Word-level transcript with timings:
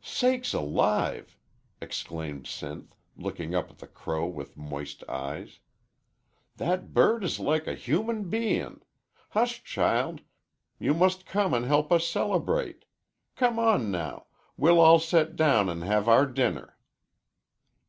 "Sakes 0.00 0.54
alive!" 0.54 1.36
exclaimed 1.80 2.46
Sinth, 2.46 2.94
looking 3.16 3.52
up 3.56 3.68
at 3.68 3.78
the 3.78 3.88
crow 3.88 4.28
with 4.28 4.56
moist 4.56 5.02
eyes. 5.08 5.58
"That 6.56 6.94
bird 6.94 7.24
is 7.24 7.40
like 7.40 7.66
a 7.66 7.74
human 7.74 8.30
bein'. 8.30 8.80
Hush, 9.30 9.60
child, 9.64 10.20
you 10.78 10.94
mus' 10.94 11.20
come 11.24 11.52
an' 11.52 11.64
help 11.64 11.90
us 11.90 12.06
celebrate. 12.06 12.84
Come 13.34 13.58
on 13.58 13.90
now; 13.90 14.26
we'll 14.56 14.78
all 14.78 15.00
set 15.00 15.34
down 15.34 15.68
an' 15.68 15.80
have 15.82 16.08
our 16.08 16.26
dinner." 16.26 16.78